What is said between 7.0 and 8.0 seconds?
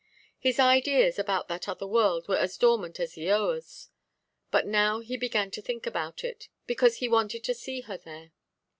wanted to see her